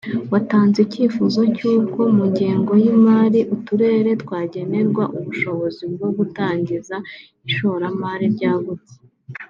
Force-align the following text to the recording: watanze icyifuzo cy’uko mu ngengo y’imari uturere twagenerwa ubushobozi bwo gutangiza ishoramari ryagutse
watanze 0.33 0.77
icyifuzo 0.85 1.41
cy’uko 1.55 1.99
mu 2.15 2.23
ngengo 2.31 2.73
y’imari 2.83 3.39
uturere 3.55 4.09
twagenerwa 4.23 5.03
ubushobozi 5.17 5.83
bwo 5.93 6.07
gutangiza 6.17 6.95
ishoramari 7.49 8.25
ryagutse 8.35 8.95